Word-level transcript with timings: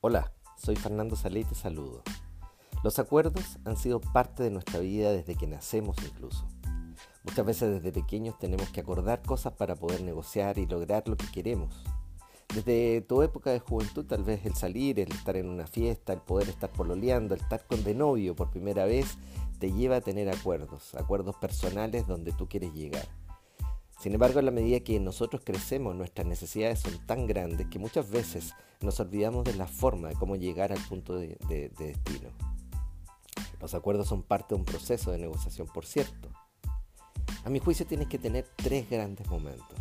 Hola, 0.00 0.32
soy 0.56 0.76
Fernando 0.76 1.16
Salé 1.16 1.40
y 1.40 1.44
te 1.44 1.56
saludo. 1.56 2.04
Los 2.84 3.00
acuerdos 3.00 3.58
han 3.64 3.76
sido 3.76 4.00
parte 4.00 4.44
de 4.44 4.50
nuestra 4.50 4.78
vida 4.78 5.10
desde 5.10 5.34
que 5.34 5.48
nacemos 5.48 5.96
incluso. 6.06 6.46
Muchas 7.24 7.44
veces 7.44 7.74
desde 7.74 7.90
pequeños 7.90 8.38
tenemos 8.38 8.68
que 8.68 8.80
acordar 8.80 9.22
cosas 9.22 9.54
para 9.54 9.74
poder 9.74 10.02
negociar 10.02 10.56
y 10.58 10.66
lograr 10.66 11.08
lo 11.08 11.16
que 11.16 11.26
queremos. 11.32 11.82
Desde 12.54 13.00
tu 13.00 13.22
época 13.22 13.50
de 13.50 13.58
juventud, 13.58 14.06
tal 14.06 14.22
vez 14.22 14.46
el 14.46 14.54
salir, 14.54 15.00
el 15.00 15.10
estar 15.10 15.36
en 15.36 15.48
una 15.48 15.66
fiesta, 15.66 16.12
el 16.12 16.20
poder 16.20 16.48
estar 16.48 16.70
pololeando, 16.70 17.34
el 17.34 17.40
estar 17.40 17.66
con 17.66 17.82
de 17.82 17.96
novio 17.96 18.36
por 18.36 18.50
primera 18.52 18.84
vez, 18.84 19.18
te 19.58 19.72
lleva 19.72 19.96
a 19.96 20.00
tener 20.00 20.28
acuerdos, 20.28 20.94
acuerdos 20.94 21.34
personales 21.38 22.06
donde 22.06 22.30
tú 22.30 22.48
quieres 22.48 22.72
llegar. 22.72 23.08
Sin 23.98 24.14
embargo, 24.14 24.38
en 24.38 24.44
la 24.44 24.52
medida 24.52 24.78
que 24.80 25.00
nosotros 25.00 25.42
crecemos, 25.44 25.94
nuestras 25.96 26.24
necesidades 26.24 26.78
son 26.78 27.04
tan 27.04 27.26
grandes 27.26 27.66
que 27.66 27.80
muchas 27.80 28.08
veces 28.08 28.54
nos 28.80 29.00
olvidamos 29.00 29.44
de 29.44 29.54
la 29.54 29.66
forma 29.66 30.08
de 30.08 30.14
cómo 30.14 30.36
llegar 30.36 30.70
al 30.70 30.78
punto 30.88 31.16
de, 31.16 31.36
destino. 31.76 32.30
Los 33.60 33.74
acuerdos 33.74 34.06
son 34.06 34.22
parte 34.22 34.54
de 34.54 34.60
un 34.60 34.64
proceso 34.64 35.10
de 35.10 35.18
negociación, 35.18 35.66
por 35.66 35.84
cierto. 35.84 36.28
A 37.44 37.50
mi 37.50 37.58
juicio 37.58 37.86
tienes 37.86 38.06
que 38.06 38.18
tener 38.18 38.46
tres 38.54 38.88
grandes 38.88 39.26
momentos. 39.28 39.76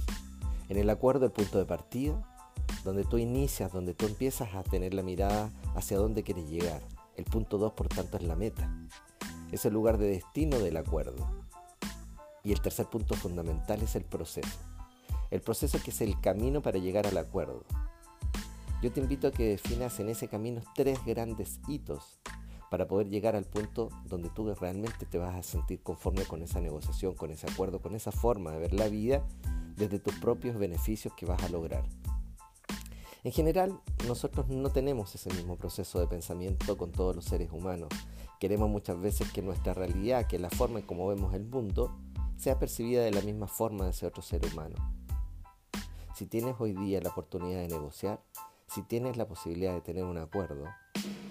En 0.68 0.78
el 0.78 0.90
acuerdo, 0.90 1.26
el 1.26 1.32
punto 1.32 1.60
de 1.60 1.66
partida, 1.66 2.20
donde 2.84 3.04
tú 3.04 3.20
inicias, 3.20 3.72
donde 3.72 3.94
tú 3.94 4.08
empiezas 4.08 4.56
a 4.56 4.64
tener 4.64 4.96
la 4.96 5.04
mirada 5.04 5.52
hacia 5.76 5.98
dónde 5.98 6.24
quieres 6.24 6.50
llegar. 6.50 6.82
El 7.18 7.26
punto 7.26 7.60
dos, 7.60 7.74
por 7.74 7.88
tanto, 7.88 8.18
es 8.18 8.24
la 8.24 8.36
meta. 8.36 8.68
Es 9.52 9.64
el 9.66 9.74
lugar 9.74 10.00
de 10.00 10.08
destino 10.08 10.58
del 10.58 10.78
acuerdo. 10.78 11.47
Y 12.48 12.54
el 12.54 12.62
tercer 12.62 12.86
punto 12.86 13.14
fundamental 13.14 13.82
es 13.82 13.98
el 13.98 14.06
proceso. 14.06 14.58
El 15.32 15.42
proceso 15.42 15.80
que 15.84 15.92
es 15.92 16.00
el 16.00 16.18
camino 16.22 16.62
para 16.62 16.80
llegar 16.80 17.06
al 17.06 17.18
acuerdo. 17.18 17.66
Yo 18.82 18.90
te 18.90 19.02
invito 19.02 19.28
a 19.28 19.32
que 19.32 19.50
definas 19.50 20.00
en 20.00 20.08
ese 20.08 20.30
camino 20.30 20.62
tres 20.74 20.98
grandes 21.06 21.60
hitos 21.68 22.22
para 22.72 22.88
poder 22.88 23.10
llegar 23.10 23.36
al 23.36 23.44
punto 23.44 23.90
donde 24.06 24.30
tú 24.30 24.56
realmente 24.56 25.06
te 25.06 25.18
vas 25.18 25.36
a 25.36 25.44
sentir 25.44 25.82
conforme 25.84 26.24
con 26.24 26.42
esa 26.42 26.62
negociación, 26.62 27.16
con 27.16 27.32
ese 27.32 27.52
acuerdo, 27.52 27.82
con 27.82 27.96
esa 27.96 28.14
forma 28.14 28.52
de 28.52 28.60
ver 28.60 28.74
la 28.74 28.88
vida 28.88 29.28
desde 29.76 30.00
tus 30.00 30.16
propios 30.16 30.58
beneficios 30.58 31.14
que 31.16 31.26
vas 31.26 31.44
a 31.44 31.50
lograr. 31.50 31.84
En 33.26 33.34
general, 33.34 33.78
nosotros 34.08 34.48
no 34.48 34.70
tenemos 34.70 35.14
ese 35.14 35.34
mismo 35.34 35.58
proceso 35.58 36.00
de 36.00 36.08
pensamiento 36.08 36.78
con 36.78 36.94
todos 36.94 37.14
los 37.14 37.26
seres 37.26 37.52
humanos. 37.52 37.90
Queremos 38.40 38.70
muchas 38.70 39.02
veces 39.02 39.30
que 39.34 39.42
nuestra 39.42 39.74
realidad, 39.74 40.28
que 40.28 40.40
la 40.40 40.50
forma 40.50 40.80
en 40.80 40.86
cómo 40.86 41.08
vemos 41.08 41.34
el 41.34 41.44
mundo, 41.44 41.94
sea 42.38 42.60
percibida 42.60 43.04
de 43.04 43.12
la 43.12 43.22
misma 43.22 43.48
forma 43.48 43.86
de 43.86 43.92
ese 43.92 44.06
otro 44.06 44.22
ser 44.22 44.46
humano. 44.46 44.76
Si 46.16 46.26
tienes 46.26 46.56
hoy 46.60 46.74
día 46.74 47.02
la 47.02 47.10
oportunidad 47.10 47.60
de 47.60 47.68
negociar, 47.68 48.22
si 48.68 48.82
tienes 48.84 49.18
la 49.18 49.28
posibilidad 49.28 49.74
de 49.74 49.82
tener 49.82 50.04
un 50.04 50.18
acuerdo, 50.18 50.66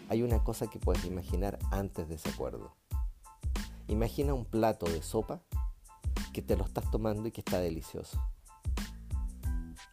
hay 0.08 0.22
una 0.22 0.42
cosa 0.42 0.68
que 0.68 0.78
puedes 0.78 1.04
imaginar 1.04 1.58
antes 1.70 2.08
de 2.08 2.16
ese 2.16 2.28
acuerdo. 2.30 2.74
Imagina 3.88 4.34
un 4.34 4.44
plato 4.44 4.86
de 4.86 5.02
sopa 5.02 5.42
que 6.32 6.42
te 6.42 6.56
lo 6.56 6.64
estás 6.64 6.90
tomando 6.90 7.28
y 7.28 7.32
que 7.32 7.40
está 7.40 7.60
delicioso. 7.60 8.20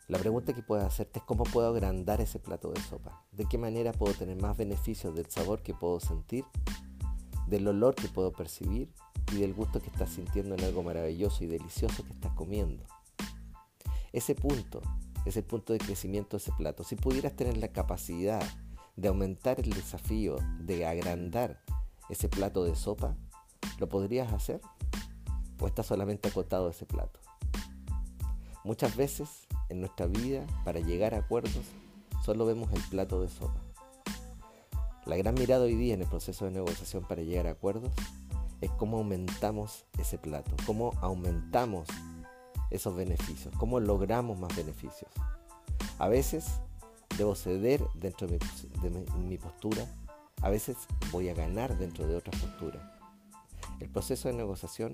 La 0.07 0.19
pregunta 0.19 0.53
que 0.53 0.63
puedes 0.63 0.85
hacerte 0.85 1.19
es 1.19 1.25
cómo 1.25 1.43
puedo 1.43 1.67
agrandar 1.67 2.21
ese 2.21 2.39
plato 2.39 2.71
de 2.71 2.81
sopa. 2.81 3.23
¿De 3.31 3.45
qué 3.45 3.57
manera 3.57 3.93
puedo 3.93 4.13
tener 4.13 4.41
más 4.41 4.57
beneficios 4.57 5.15
del 5.15 5.29
sabor 5.29 5.61
que 5.63 5.73
puedo 5.73 5.99
sentir, 5.99 6.45
del 7.47 7.67
olor 7.67 7.95
que 7.95 8.07
puedo 8.07 8.31
percibir 8.31 8.91
y 9.31 9.35
del 9.37 9.53
gusto 9.53 9.81
que 9.81 9.89
estás 9.89 10.09
sintiendo 10.09 10.55
en 10.55 10.63
algo 10.63 10.83
maravilloso 10.83 11.43
y 11.43 11.47
delicioso 11.47 12.03
que 12.03 12.13
estás 12.13 12.33
comiendo. 12.33 12.83
Ese 14.11 14.35
punto 14.35 14.81
es 15.25 15.37
el 15.37 15.43
punto 15.43 15.73
de 15.73 15.79
crecimiento 15.79 16.37
de 16.37 16.43
ese 16.43 16.51
plato. 16.57 16.83
Si 16.83 16.95
pudieras 16.95 17.35
tener 17.35 17.57
la 17.57 17.69
capacidad 17.69 18.41
de 18.95 19.07
aumentar 19.07 19.59
el 19.59 19.71
desafío, 19.71 20.37
de 20.59 20.85
agrandar 20.85 21.61
ese 22.09 22.29
plato 22.29 22.63
de 22.63 22.75
sopa, 22.75 23.15
¿lo 23.79 23.89
podrías 23.89 24.31
hacer? 24.31 24.61
¿O 25.59 25.67
estás 25.67 25.87
solamente 25.87 26.29
acotado 26.29 26.67
a 26.67 26.71
ese 26.71 26.85
plato? 26.85 27.19
Muchas 28.63 28.95
veces 28.95 29.29
en 29.69 29.79
nuestra 29.79 30.05
vida, 30.05 30.45
para 30.63 30.79
llegar 30.79 31.13
a 31.13 31.19
acuerdos, 31.19 31.65
solo 32.23 32.45
vemos 32.45 32.71
el 32.71 32.81
plato 32.83 33.21
de 33.21 33.29
sopa. 33.29 33.59
La 35.05 35.17
gran 35.17 35.33
mirada 35.35 35.65
hoy 35.65 35.75
día 35.75 35.93
en 35.93 36.01
el 36.01 36.07
proceso 36.07 36.45
de 36.45 36.51
negociación 36.51 37.03
para 37.03 37.23
llegar 37.23 37.47
a 37.47 37.51
acuerdos 37.51 37.91
es 38.63 38.71
cómo 38.71 38.97
aumentamos 38.97 39.85
ese 39.99 40.17
plato, 40.17 40.55
cómo 40.65 40.93
aumentamos 41.01 41.85
esos 42.71 42.95
beneficios, 42.95 43.53
cómo 43.57 43.81
logramos 43.81 44.39
más 44.39 44.55
beneficios. 44.55 45.11
A 45.99 46.07
veces 46.07 46.61
debo 47.17 47.35
ceder 47.35 47.83
dentro 47.93 48.25
de 48.25 48.39
mi, 49.17 49.37
postura, 49.37 49.85
a 50.41 50.49
veces 50.49 50.77
voy 51.11 51.27
a 51.27 51.33
ganar 51.33 51.77
dentro 51.77 52.07
de 52.07 52.15
otra 52.15 52.31
postura. 52.39 52.99
El 53.81 53.89
proceso 53.89 54.29
de 54.29 54.35
negociación 54.35 54.93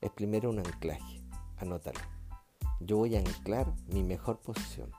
es 0.00 0.10
primero 0.10 0.48
un 0.48 0.60
anclaje, 0.60 1.20
anótalo. 1.58 2.00
Yo 2.80 2.96
voy 2.96 3.16
a 3.16 3.18
anclar 3.18 3.70
mi 3.86 4.02
mejor 4.02 4.40
posición. 4.40 4.90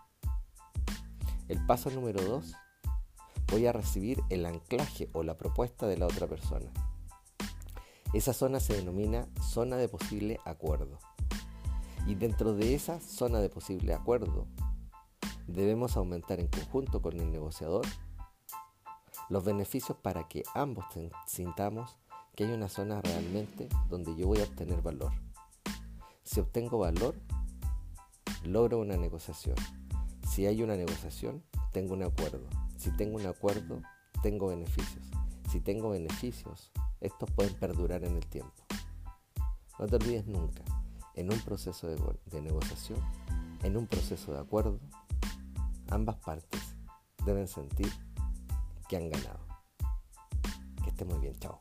El 1.48 1.66
paso 1.66 1.90
número 1.90 2.22
dos, 2.24 2.54
voy 3.48 3.66
a 3.66 3.72
recibir 3.72 4.22
el 4.30 4.46
anclaje 4.46 5.10
o 5.14 5.24
la 5.24 5.38
propuesta 5.38 5.88
de 5.88 5.98
la 5.98 6.06
otra 6.06 6.28
persona. 6.28 6.72
Esa 8.14 8.34
zona 8.34 8.60
se 8.60 8.74
denomina 8.74 9.28
zona 9.42 9.78
de 9.78 9.90
posible 9.90 10.40
acuerdo. 10.46 11.00
Y 12.08 12.16
dentro 12.16 12.54
de 12.54 12.76
esa 12.76 13.00
zona 13.00 13.40
de 13.40 13.50
posible 13.50 13.94
acuerdo, 13.94 14.48
debemos 15.48 15.98
aumentar 15.98 16.40
en 16.40 16.48
conjunto 16.48 17.02
con 17.02 17.20
el 17.20 17.32
negociador 17.32 17.86
los 19.30 19.44
beneficios 19.44 19.98
para 19.98 20.28
que 20.28 20.44
ambos 20.54 20.86
sintamos 21.26 21.98
que 22.36 22.46
hay 22.46 22.52
una 22.52 22.70
zona 22.70 23.02
realmente 23.02 23.70
donde 23.90 24.16
yo 24.16 24.28
voy 24.28 24.40
a 24.40 24.44
obtener 24.44 24.82
valor. 24.82 25.12
Si 26.24 26.40
obtengo 26.40 26.80
valor, 26.80 27.16
logro 28.44 28.80
una 28.80 28.98
negociación. 28.98 29.56
Si 30.28 30.46
hay 30.46 30.62
una 30.62 30.76
negociación, 30.76 31.44
tengo 31.72 31.94
un 31.94 32.04
acuerdo. 32.04 32.48
Si 32.78 32.92
tengo 32.98 33.18
un 33.18 33.26
acuerdo, 33.26 33.82
tengo 34.22 34.48
beneficios. 34.48 35.06
Si 35.50 35.60
tengo 35.62 35.92
beneficios, 35.92 36.72
estos 37.02 37.30
pueden 37.32 37.54
perdurar 37.56 38.04
en 38.04 38.16
el 38.16 38.26
tiempo. 38.28 38.54
No 39.80 39.88
te 39.88 39.96
olvides 39.98 40.26
nunca, 40.26 40.64
en 41.16 41.32
un 41.32 41.40
proceso 41.40 41.88
de, 41.88 42.42
negociación, 42.42 43.00
en 43.64 43.78
un 43.78 43.88
proceso 43.88 44.34
de 44.34 44.40
acuerdo, 44.40 44.80
ambas 45.90 46.16
partes 46.18 46.62
deben 47.26 47.48
sentir 47.48 47.92
que 48.88 48.98
han 48.98 49.10
ganado. 49.10 49.40
Que 50.84 50.90
esté 50.90 51.06
muy 51.06 51.20
bien, 51.20 51.36
chao. 51.40 51.60